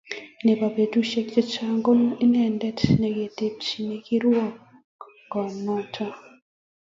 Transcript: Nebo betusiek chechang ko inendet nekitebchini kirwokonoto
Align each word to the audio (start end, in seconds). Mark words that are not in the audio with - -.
Nebo 0.45 0.65
betusiek 0.75 1.27
chechang 1.33 1.77
ko 1.85 1.91
inendet 2.25 2.79
nekitebchini 2.99 3.95
kirwokonoto 4.05 6.05